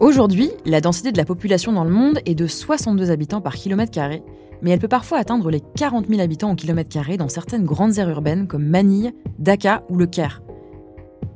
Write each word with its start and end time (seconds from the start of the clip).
Aujourd'hui, 0.00 0.50
la 0.64 0.80
densité 0.80 1.12
de 1.12 1.18
la 1.18 1.26
population 1.26 1.72
dans 1.72 1.84
le 1.84 1.90
monde 1.90 2.20
est 2.24 2.34
de 2.34 2.46
62 2.46 3.10
habitants 3.10 3.42
par 3.42 3.54
kilomètre 3.54 3.92
carré, 3.92 4.22
mais 4.62 4.70
elle 4.70 4.78
peut 4.78 4.88
parfois 4.88 5.18
atteindre 5.18 5.50
les 5.50 5.60
40 5.60 6.08
000 6.08 6.22
habitants 6.22 6.50
au 6.50 6.54
kilomètre 6.54 6.88
carré 6.88 7.18
dans 7.18 7.28
certaines 7.28 7.66
grandes 7.66 7.98
aires 7.98 8.08
urbaines 8.08 8.46
comme 8.46 8.64
Manille, 8.64 9.12
Dhaka 9.38 9.84
ou 9.90 9.96
Le 9.96 10.06
Caire. 10.06 10.40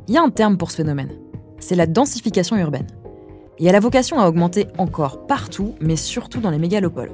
Il 0.09 0.15
y 0.15 0.17
a 0.17 0.23
un 0.23 0.31
terme 0.31 0.57
pour 0.57 0.71
ce 0.71 0.79
phénomène. 0.79 1.13
C'est 1.59 1.75
la 1.75 1.87
densification 1.87 2.57
urbaine. 2.57 2.87
Et 3.59 3.67
elle 3.67 3.75
a 3.75 3.81
vocation 3.81 4.19
à 4.19 4.27
augmenter 4.27 4.67
encore 4.79 5.27
partout, 5.27 5.75
mais 5.83 5.97
surtout 5.97 6.41
dans 6.41 6.51
les 6.51 6.59
mégalopoles. 6.59 7.13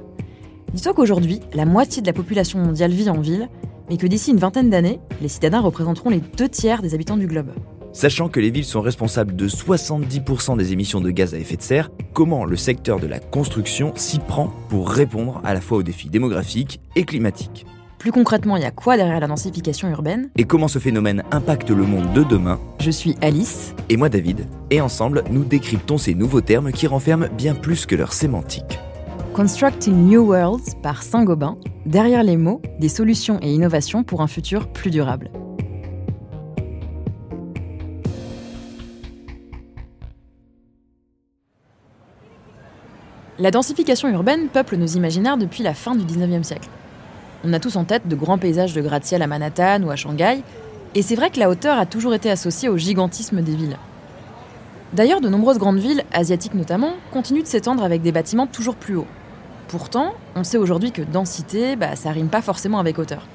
Dis-toi 0.72 0.94
qu'aujourd'hui, 0.94 1.40
la 1.52 1.64
moitié 1.64 2.00
de 2.00 2.06
la 2.06 2.12
population 2.12 2.60
mondiale 2.60 2.92
vit 2.92 3.10
en 3.10 3.20
ville, 3.20 3.48
mais 3.88 3.96
que 3.96 4.06
d'ici 4.06 4.30
une 4.30 4.38
vingtaine 4.38 4.70
d'années, 4.70 5.00
les 5.20 5.26
citadins 5.26 5.58
représenteront 5.58 6.10
les 6.10 6.20
deux 6.20 6.48
tiers 6.48 6.80
des 6.80 6.94
habitants 6.94 7.16
du 7.16 7.26
globe. 7.26 7.50
Sachant 7.93 8.29
que 8.29 8.38
les 8.38 8.50
villes 8.50 8.64
sont 8.64 8.80
responsables 8.80 9.34
de 9.34 9.48
70% 9.48 10.56
des 10.56 10.73
émissions 10.73 11.01
de 11.01 11.10
gaz 11.10 11.34
à 11.34 11.38
effet 11.38 11.56
de 11.56 11.62
serre, 11.62 11.91
comment 12.14 12.45
le 12.45 12.56
secteur 12.56 13.01
de 13.01 13.09
la 13.09 13.19
construction 13.19 13.92
s'y 13.97 14.20
prend 14.20 14.52
pour 14.69 14.88
répondre 14.88 15.41
à 15.45 15.55
la 15.55 15.60
fois 15.60 15.78
aux 15.78 15.83
défis 15.83 16.09
démographiques 16.09 16.80
et 16.95 17.05
climatiques 17.05 17.66
Plus 17.98 18.12
concrètement, 18.12 18.56
il 18.56 18.62
y 18.62 18.66
a 18.66 18.70
quoi 18.70 18.97
derrière 18.97 19.19
la 19.19 19.27
densification 19.27 19.91
urbaine? 19.91 20.30
Et 20.37 20.45
comment 20.45 20.69
ce 20.69 20.78
phénomène 20.78 21.24
impacte 21.33 21.70
le 21.70 21.83
monde 21.83 22.12
de 22.12 22.23
demain? 22.23 22.61
Je 22.78 22.92
suis 22.92 23.16
Alice. 23.23 23.74
Et 23.88 23.97
moi 23.97 24.09
David. 24.09 24.47
Et 24.70 24.80
ensemble, 24.80 25.25
nous 25.28 25.45
décryptons 25.45 25.98
ces 25.98 26.14
nouveaux 26.14 26.42
termes 26.42 26.70
qui 26.70 26.86
renferment 26.86 27.28
bien 27.36 27.56
plus 27.56 27.86
que 27.86 27.97
leur 27.97 28.12
sémantique. 28.12 28.78
Constructing 29.34 30.06
New 30.06 30.27
Worlds 30.33 30.77
par 30.80 31.02
Saint-Gobain, 31.02 31.56
derrière 31.86 32.22
les 32.22 32.36
mots, 32.36 32.62
des 32.78 32.88
solutions 32.88 33.41
et 33.42 33.52
innovations 33.52 34.05
pour 34.05 34.20
un 34.20 34.28
futur 34.28 34.69
plus 34.72 34.91
durable. 34.91 35.30
La 43.41 43.50
densification 43.50 44.10
urbaine 44.10 44.48
peuple 44.48 44.77
nos 44.77 44.86
imaginaires 44.86 45.38
depuis 45.38 45.62
la 45.62 45.72
fin 45.72 45.94
du 45.94 46.05
19e 46.05 46.42
siècle. 46.42 46.69
On 47.42 47.55
a 47.55 47.58
tous 47.58 47.77
en 47.77 47.84
tête 47.84 48.06
de 48.06 48.14
grands 48.14 48.36
paysages 48.36 48.74
de 48.74 48.82
gratte-ciel 48.82 49.22
à 49.22 49.27
Manhattan 49.27 49.82
ou 49.82 49.91
à 49.91 49.97
Shanghai, 49.97 50.42
et 50.94 51.00
c'est 51.00 51.14
vrai 51.14 51.30
que 51.30 51.41
la 51.41 51.48
hauteur 51.48 51.78
a 51.78 51.86
toujours 51.86 52.12
été 52.12 52.30
associée 52.30 52.69
au 52.69 52.77
gigantisme 52.77 53.41
des 53.41 53.56
villes. 53.56 53.78
D'ailleurs, 54.92 55.22
de 55.22 55.30
nombreuses 55.30 55.56
grandes 55.56 55.78
villes, 55.78 56.05
asiatiques 56.12 56.52
notamment, 56.52 56.92
continuent 57.12 57.41
de 57.41 57.47
s'étendre 57.47 57.82
avec 57.82 58.02
des 58.02 58.12
bâtiments 58.12 58.47
toujours 58.47 58.77
plus 58.77 58.97
hauts. 58.97 59.06
Pourtant, 59.69 60.12
on 60.36 60.44
sait 60.44 60.58
aujourd'hui 60.58 60.92
que 60.92 61.00
densité, 61.00 61.77
bah, 61.77 61.97
ça 61.97 62.10
rime 62.10 62.28
pas 62.28 62.42
forcément 62.42 62.78
avec 62.78 62.98
hauteur. 62.98 63.27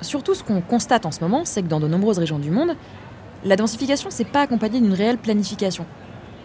Surtout, 0.00 0.34
ce 0.34 0.42
qu'on 0.42 0.62
constate 0.62 1.06
en 1.06 1.12
ce 1.12 1.20
moment, 1.20 1.44
c'est 1.44 1.62
que 1.62 1.68
dans 1.68 1.78
de 1.78 1.86
nombreuses 1.86 2.18
régions 2.18 2.40
du 2.40 2.50
monde, 2.50 2.74
la 3.44 3.54
densification 3.54 4.10
s'est 4.10 4.24
pas 4.24 4.40
accompagnée 4.40 4.80
d'une 4.80 4.94
réelle 4.94 5.18
planification 5.18 5.86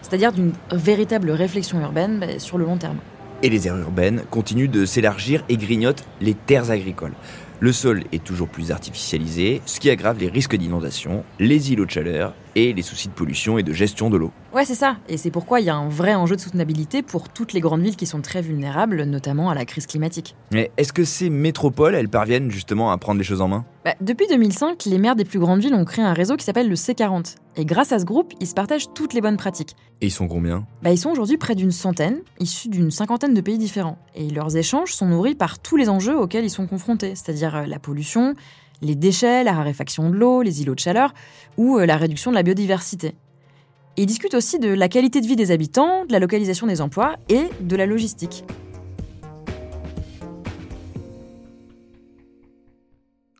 c'est-à-dire 0.04 0.32
d'une 0.32 0.52
véritable 0.70 1.30
réflexion 1.30 1.80
urbaine 1.80 2.20
bah, 2.20 2.38
sur 2.38 2.58
le 2.58 2.66
long 2.66 2.76
terme. 2.76 2.98
Et 3.42 3.48
les 3.48 3.66
aires 3.66 3.76
urbaines 3.76 4.22
continuent 4.30 4.68
de 4.68 4.84
s'élargir 4.84 5.44
et 5.48 5.56
grignotent 5.56 6.04
les 6.20 6.34
terres 6.34 6.70
agricoles. 6.70 7.14
Le 7.60 7.72
sol 7.72 8.04
est 8.12 8.22
toujours 8.22 8.48
plus 8.48 8.70
artificialisé, 8.70 9.62
ce 9.64 9.80
qui 9.80 9.90
aggrave 9.90 10.18
les 10.18 10.28
risques 10.28 10.56
d'inondation, 10.56 11.24
les 11.38 11.72
îlots 11.72 11.86
de 11.86 11.90
chaleur 11.90 12.34
et 12.54 12.72
les 12.72 12.82
soucis 12.82 13.08
de 13.08 13.12
pollution 13.14 13.58
et 13.58 13.62
de 13.62 13.72
gestion 13.72 14.10
de 14.10 14.16
l'eau. 14.16 14.30
Ouais, 14.54 14.64
c'est 14.64 14.74
ça. 14.74 14.96
Et 15.08 15.16
c'est 15.16 15.30
pourquoi 15.30 15.60
il 15.60 15.66
y 15.66 15.70
a 15.70 15.74
un 15.76 15.88
vrai 15.88 16.14
enjeu 16.14 16.36
de 16.36 16.40
soutenabilité 16.40 17.02
pour 17.02 17.28
toutes 17.28 17.52
les 17.52 17.60
grandes 17.60 17.82
villes 17.82 17.96
qui 17.96 18.06
sont 18.06 18.20
très 18.20 18.40
vulnérables, 18.42 19.02
notamment 19.04 19.50
à 19.50 19.54
la 19.54 19.64
crise 19.64 19.86
climatique. 19.86 20.36
Mais 20.52 20.70
est-ce 20.76 20.92
que 20.92 21.04
ces 21.04 21.30
métropoles, 21.30 21.94
elles 21.94 22.08
parviennent 22.08 22.50
justement 22.50 22.92
à 22.92 22.98
prendre 22.98 23.18
les 23.18 23.24
choses 23.24 23.40
en 23.40 23.48
main? 23.48 23.64
Bah, 23.84 23.94
Depuis 24.00 24.26
2005, 24.28 24.84
les 24.86 24.98
maires 24.98 25.16
des 25.16 25.24
plus 25.24 25.38
grandes 25.40 25.60
villes 25.60 25.74
ont 25.74 25.84
créé 25.84 26.04
un 26.04 26.12
réseau 26.12 26.36
qui 26.36 26.44
s'appelle 26.44 26.68
le 26.68 26.76
C40. 26.76 27.36
Et 27.56 27.64
grâce 27.64 27.92
à 27.92 27.98
ce 27.98 28.04
groupe, 28.04 28.32
ils 28.40 28.46
se 28.46 28.54
partagent 28.54 28.92
toutes 28.94 29.12
les 29.14 29.20
bonnes 29.20 29.36
pratiques. 29.36 29.76
Et 30.00 30.06
ils 30.06 30.10
sont 30.12 30.28
combien? 30.28 30.66
Bah, 30.82 30.90
Ils 30.92 30.98
sont 30.98 31.10
aujourd'hui 31.10 31.36
près 31.36 31.54
d'une 31.54 31.70
centaine, 31.72 32.18
issus 32.38 32.68
d'une 32.68 32.90
cinquantaine 32.90 33.34
de 33.34 33.40
pays 33.40 33.58
différents. 33.58 33.98
Et 34.14 34.28
leurs 34.30 34.56
échanges 34.56 34.92
sont 34.94 35.06
nourris 35.06 35.34
par 35.34 35.58
tous 35.58 35.76
les 35.76 35.88
enjeux 35.88 36.16
auxquels 36.18 36.44
ils 36.44 36.50
sont 36.50 36.66
confrontés, 36.66 37.14
c'est-à-dire 37.16 37.56
euh, 37.56 37.66
la 37.66 37.78
pollution, 37.78 38.34
les 38.84 38.94
déchets, 38.94 39.44
la 39.44 39.52
raréfaction 39.52 40.10
de 40.10 40.14
l'eau, 40.14 40.42
les 40.42 40.62
îlots 40.62 40.74
de 40.74 40.80
chaleur 40.80 41.12
ou 41.56 41.78
euh, 41.78 41.86
la 41.86 41.96
réduction 41.96 42.30
de 42.30 42.36
la 42.36 42.42
biodiversité. 42.42 43.14
ils 43.96 44.06
discutent 44.06 44.34
aussi 44.34 44.58
de 44.58 44.68
la 44.68 44.88
qualité 44.88 45.20
de 45.20 45.26
vie 45.26 45.36
des 45.36 45.50
habitants, 45.50 46.04
de 46.04 46.12
la 46.12 46.18
localisation 46.18 46.66
des 46.66 46.80
emplois 46.80 47.16
et 47.28 47.44
de 47.60 47.76
la 47.76 47.86
logistique. 47.86 48.44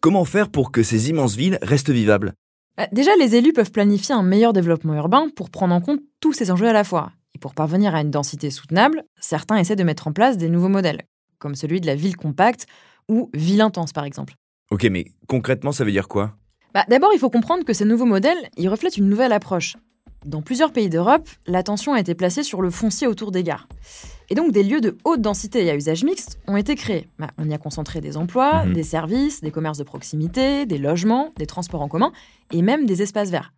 Comment 0.00 0.26
faire 0.26 0.50
pour 0.50 0.70
que 0.70 0.82
ces 0.82 1.08
immenses 1.08 1.34
villes 1.34 1.58
restent 1.62 1.90
vivables? 1.90 2.34
Bah, 2.76 2.86
Déjà, 2.92 3.16
les 3.16 3.36
élus 3.36 3.54
peuvent 3.54 3.70
planifier 3.70 4.14
un 4.14 4.22
meilleur 4.22 4.52
développement 4.52 4.94
urbain 4.94 5.28
pour 5.34 5.48
prendre 5.48 5.74
en 5.74 5.80
compte 5.80 6.00
tous 6.20 6.34
ces 6.34 6.50
enjeux 6.50 6.68
à 6.68 6.74
la 6.74 6.84
fois. 6.84 7.12
Et 7.34 7.38
pour 7.38 7.54
parvenir 7.54 7.94
à 7.94 8.02
une 8.02 8.10
densité 8.10 8.50
soutenable, 8.50 9.04
certains 9.18 9.56
essaient 9.56 9.76
de 9.76 9.82
mettre 9.82 10.06
en 10.06 10.12
place 10.12 10.36
des 10.36 10.50
nouveaux 10.50 10.68
modèles, 10.68 11.02
comme 11.38 11.54
celui 11.54 11.80
de 11.80 11.86
la 11.86 11.94
ville 11.94 12.16
compacte 12.16 12.66
ou 13.08 13.30
ville 13.34 13.62
intense 13.62 13.92
par 13.92 14.04
exemple. 14.04 14.34
Ok, 14.70 14.84
mais 14.90 15.06
concrètement, 15.26 15.72
ça 15.72 15.84
veut 15.84 15.92
dire 15.92 16.08
quoi? 16.08 16.36
Bah, 16.72 16.84
D'abord, 16.88 17.10
il 17.14 17.18
faut 17.18 17.30
comprendre 17.30 17.64
que 17.64 17.72
ces 17.72 17.84
nouveaux 17.84 18.04
modèles, 18.04 18.50
ils 18.56 18.68
reflètent 18.68 18.96
une 18.96 19.08
nouvelle 19.08 19.32
approche. 19.32 19.76
Dans 20.24 20.40
plusieurs 20.40 20.72
pays 20.72 20.88
d'Europe, 20.88 21.28
l'attention 21.46 21.92
a 21.92 22.00
été 22.00 22.14
placée 22.14 22.42
sur 22.42 22.62
le 22.62 22.70
foncier 22.70 23.06
autour 23.06 23.30
des 23.30 23.42
gares. 23.42 23.68
Et 24.30 24.34
donc, 24.34 24.52
des 24.52 24.62
lieux 24.62 24.80
de 24.80 24.96
haute 25.04 25.20
densité 25.20 25.66
et 25.66 25.70
à 25.70 25.76
usage 25.76 26.02
mixte 26.02 26.38
ont 26.46 26.56
été 26.56 26.74
créés. 26.76 27.08
Bah, 27.18 27.28
on 27.36 27.48
y 27.48 27.52
a 27.52 27.58
concentré 27.58 28.00
des 28.00 28.16
emplois, 28.16 28.64
mhm. 28.64 28.72
des 28.72 28.82
services, 28.82 29.42
des 29.42 29.50
commerces 29.50 29.78
de 29.78 29.84
proximité, 29.84 30.64
des 30.64 30.78
logements, 30.78 31.30
des 31.36 31.46
transports 31.46 31.82
en 31.82 31.88
commun 31.88 32.12
et 32.52 32.62
même 32.62 32.86
des 32.86 33.02
espaces 33.02 33.30
verts. 33.30 33.52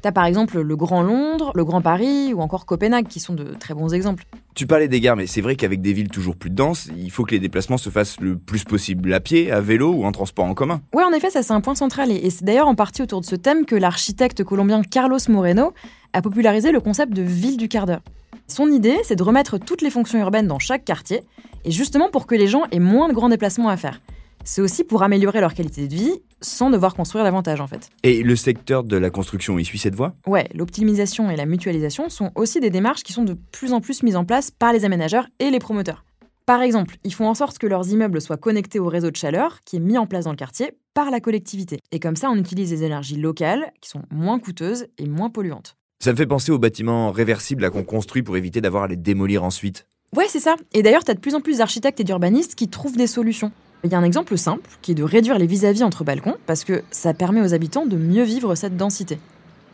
T'as 0.00 0.12
par 0.12 0.26
exemple 0.26 0.60
le 0.60 0.76
Grand 0.76 1.02
Londres, 1.02 1.50
le 1.54 1.64
Grand 1.64 1.82
Paris 1.82 2.32
ou 2.32 2.40
encore 2.40 2.66
Copenhague 2.66 3.08
qui 3.08 3.18
sont 3.18 3.34
de 3.34 3.54
très 3.58 3.74
bons 3.74 3.92
exemples. 3.92 4.24
Tu 4.54 4.66
parlais 4.66 4.86
des 4.86 5.00
gares, 5.00 5.16
mais 5.16 5.26
c'est 5.26 5.40
vrai 5.40 5.56
qu'avec 5.56 5.80
des 5.80 5.92
villes 5.92 6.08
toujours 6.08 6.36
plus 6.36 6.50
denses, 6.50 6.88
il 6.96 7.10
faut 7.10 7.24
que 7.24 7.32
les 7.32 7.40
déplacements 7.40 7.78
se 7.78 7.90
fassent 7.90 8.20
le 8.20 8.36
plus 8.36 8.64
possible 8.64 9.12
à 9.12 9.20
pied, 9.20 9.50
à 9.50 9.60
vélo 9.60 9.92
ou 9.92 10.04
en 10.04 10.12
transport 10.12 10.44
en 10.44 10.54
commun. 10.54 10.80
Ouais, 10.94 11.02
en 11.02 11.12
effet, 11.12 11.30
ça 11.30 11.42
c'est 11.42 11.52
un 11.52 11.60
point 11.60 11.74
central 11.74 12.12
et 12.12 12.30
c'est 12.30 12.44
d'ailleurs 12.44 12.68
en 12.68 12.76
partie 12.76 13.02
autour 13.02 13.20
de 13.20 13.26
ce 13.26 13.34
thème 13.34 13.64
que 13.64 13.74
l'architecte 13.74 14.44
colombien 14.44 14.82
Carlos 14.82 15.18
Moreno 15.28 15.72
a 16.12 16.22
popularisé 16.22 16.70
le 16.70 16.80
concept 16.80 17.12
de 17.12 17.22
ville 17.22 17.56
du 17.56 17.68
quart 17.68 17.86
d'heure. 17.86 18.02
Son 18.46 18.70
idée, 18.70 18.96
c'est 19.02 19.16
de 19.16 19.22
remettre 19.22 19.58
toutes 19.58 19.82
les 19.82 19.90
fonctions 19.90 20.18
urbaines 20.20 20.46
dans 20.46 20.58
chaque 20.58 20.84
quartier, 20.84 21.22
et 21.64 21.70
justement 21.70 22.08
pour 22.08 22.26
que 22.26 22.34
les 22.34 22.46
gens 22.46 22.62
aient 22.70 22.78
moins 22.78 23.08
de 23.08 23.14
grands 23.14 23.28
déplacements 23.28 23.68
à 23.68 23.76
faire. 23.76 24.00
C'est 24.44 24.62
aussi 24.62 24.84
pour 24.84 25.02
améliorer 25.02 25.40
leur 25.40 25.54
qualité 25.54 25.88
de 25.88 25.94
vie 25.94 26.22
sans 26.40 26.70
devoir 26.70 26.94
construire 26.94 27.24
davantage 27.24 27.60
en 27.60 27.66
fait. 27.66 27.90
Et 28.02 28.22
le 28.22 28.36
secteur 28.36 28.84
de 28.84 28.96
la 28.96 29.10
construction, 29.10 29.58
il 29.58 29.64
suit 29.64 29.78
cette 29.78 29.94
voie? 29.94 30.14
Ouais, 30.26 30.48
l'optimisation 30.54 31.30
et 31.30 31.36
la 31.36 31.46
mutualisation 31.46 32.08
sont 32.08 32.30
aussi 32.34 32.60
des 32.60 32.70
démarches 32.70 33.02
qui 33.02 33.12
sont 33.12 33.24
de 33.24 33.36
plus 33.52 33.72
en 33.72 33.80
plus 33.80 34.02
mises 34.02 34.16
en 34.16 34.24
place 34.24 34.50
par 34.50 34.72
les 34.72 34.84
aménageurs 34.84 35.28
et 35.38 35.50
les 35.50 35.58
promoteurs. 35.58 36.04
Par 36.46 36.62
exemple, 36.62 36.96
ils 37.04 37.12
font 37.12 37.28
en 37.28 37.34
sorte 37.34 37.58
que 37.58 37.66
leurs 37.66 37.90
immeubles 37.90 38.22
soient 38.22 38.38
connectés 38.38 38.78
au 38.78 38.88
réseau 38.88 39.10
de 39.10 39.16
chaleur 39.16 39.58
qui 39.66 39.76
est 39.76 39.80
mis 39.80 39.98
en 39.98 40.06
place 40.06 40.24
dans 40.24 40.30
le 40.30 40.36
quartier 40.36 40.72
par 40.94 41.10
la 41.10 41.20
collectivité. 41.20 41.80
Et 41.92 42.00
comme 42.00 42.16
ça, 42.16 42.30
on 42.30 42.36
utilise 42.36 42.70
des 42.70 42.84
énergies 42.84 43.18
locales 43.18 43.70
qui 43.82 43.90
sont 43.90 44.02
moins 44.10 44.38
coûteuses 44.38 44.86
et 44.96 45.06
moins 45.06 45.28
polluantes. 45.28 45.76
Ça 46.02 46.12
me 46.12 46.16
fait 46.16 46.26
penser 46.26 46.50
aux 46.50 46.58
bâtiments 46.58 47.10
réversibles 47.10 47.70
qu'on 47.70 47.82
construit 47.82 48.22
pour 48.22 48.36
éviter 48.36 48.60
d'avoir 48.60 48.84
à 48.84 48.86
les 48.88 48.96
démolir 48.96 49.44
ensuite. 49.44 49.86
Ouais, 50.16 50.26
c'est 50.28 50.40
ça. 50.40 50.56
Et 50.72 50.82
d'ailleurs, 50.82 51.04
tu 51.04 51.10
as 51.10 51.14
de 51.14 51.20
plus 51.20 51.34
en 51.34 51.42
plus 51.42 51.58
d'architectes 51.58 52.00
et 52.00 52.04
d'urbanistes 52.04 52.54
qui 52.54 52.68
trouvent 52.68 52.96
des 52.96 53.06
solutions. 53.06 53.52
Il 53.84 53.92
y 53.92 53.94
a 53.94 53.98
un 53.98 54.04
exemple 54.04 54.36
simple 54.36 54.68
qui 54.82 54.92
est 54.92 54.94
de 54.94 55.04
réduire 55.04 55.38
les 55.38 55.46
vis-à-vis 55.46 55.84
entre 55.84 56.04
balcons 56.04 56.36
parce 56.46 56.64
que 56.64 56.82
ça 56.90 57.14
permet 57.14 57.40
aux 57.40 57.54
habitants 57.54 57.86
de 57.86 57.96
mieux 57.96 58.24
vivre 58.24 58.54
cette 58.54 58.76
densité. 58.76 59.18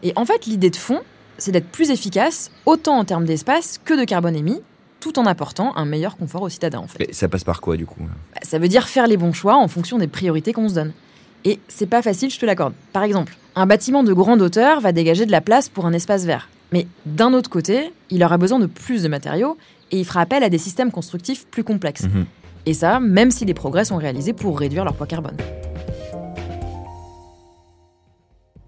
Et 0.03 0.13
en 0.17 0.25
fait, 0.25 0.47
l'idée 0.47 0.71
de 0.71 0.77
fond, 0.77 1.01
c'est 1.39 1.53
d'être 1.53 1.69
plus 1.69 1.91
efficace, 1.91 2.51
autant 2.67 2.99
en 2.99 3.05
termes 3.05 3.25
d'espace 3.25 3.81
que 3.85 3.99
de 3.99 4.05
carbone 4.05 4.37
émis, 4.37 4.61
tout 5.01 5.19
en 5.19 5.27
apportant 5.27 5.75
un 5.77 5.85
meilleur 5.85 6.17
confort 6.17 6.43
aux 6.43 6.49
citadins. 6.49 6.81
En 6.81 6.87
fait. 6.87 6.99
Mais 6.99 7.13
ça 7.13 7.29
passe 7.29 7.45
par 7.45 7.61
quoi 7.61 7.77
du 7.77 7.87
coup? 7.87 8.01
Bah, 8.01 8.41
Ça 8.43 8.59
veut 8.59 8.69
dire 8.69 8.89
faire 8.89 9.07
les 9.07 9.17
bons 9.17 9.33
choix 9.33 9.57
en 9.57 9.69
fonction 9.69 9.99
des 9.99 10.07
priorités 10.07 10.53
qu'on 10.53 10.69
se 10.69 10.75
donne. 10.75 10.93
Et 11.45 11.59
c'est 11.69 11.87
pas 11.87 12.03
facile, 12.03 12.31
je 12.31 12.39
te 12.39 12.47
l'accorde. 12.47 12.75
Par 12.93 13.03
exemple, 13.03 13.37
un 13.55 13.67
bâtiment 13.67 14.03
de 14.03 14.13
grande 14.13 14.41
hauteur 14.43 14.81
va 14.81 14.93
dégager 14.93 15.27
de 15.27 15.31
la 15.33 15.41
place 15.41 15.69
pour 15.69 15.87
un 15.87 15.93
espace 15.93 16.25
vert. 16.25 16.49
Mais 16.73 16.87
d'un 17.07 17.33
autre 17.33 17.51
côté, 17.51 17.93
il 18.11 18.25
aura 18.25 18.39
besoin 18.39 18.59
de 18.59 18.67
plus 18.67 19.03
de 19.03 19.09
matériaux 19.09 19.57
et 19.91 19.99
il 19.99 20.05
fera 20.05 20.21
appel 20.23 20.43
à 20.43 20.49
des 20.49 20.59
systèmes 20.59 20.91
constructifs 20.91 21.47
plus 21.47 21.65
complexes. 21.65 22.05
Mhm. 22.05 22.27
Et 22.67 22.75
ça, 22.75 23.01
même 23.01 23.31
si 23.31 23.45
des 23.45 23.55
progrès 23.55 23.85
sont 23.85 23.97
réalisés 23.97 24.33
pour 24.33 24.59
réduire 24.59 24.85
leur 24.85 24.95
poids 24.95 25.07
carbone. 25.07 25.37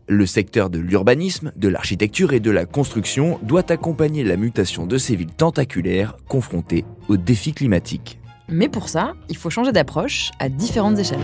Le 0.08 0.24
secteur 0.24 0.70
de 0.70 0.78
l'urbanisme, 0.78 1.50
de 1.56 1.66
l'architecture 1.66 2.32
et 2.32 2.38
de 2.38 2.52
la 2.52 2.64
construction 2.64 3.40
doit 3.42 3.72
accompagner 3.72 4.22
la 4.22 4.36
mutation 4.36 4.86
de 4.86 4.98
ces 4.98 5.16
villes 5.16 5.34
tentaculaires 5.34 6.16
confrontées 6.28 6.84
aux 7.08 7.16
défis 7.16 7.52
climatiques. 7.52 8.20
Mais 8.48 8.68
pour 8.68 8.88
ça, 8.88 9.14
il 9.28 9.36
faut 9.36 9.50
changer 9.50 9.72
d'approche 9.72 10.30
à 10.38 10.48
différentes 10.48 10.98
échelles. 11.00 11.18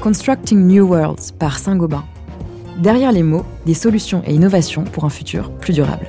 Constructing 0.00 0.68
New 0.68 0.86
Worlds 0.86 1.32
par 1.36 1.58
Saint-Gobain. 1.58 2.04
Derrière 2.78 3.10
les 3.10 3.24
mots, 3.24 3.44
des 3.66 3.74
solutions 3.74 4.22
et 4.24 4.32
innovations 4.32 4.84
pour 4.84 5.04
un 5.04 5.10
futur 5.10 5.50
plus 5.58 5.74
durable. 5.74 6.06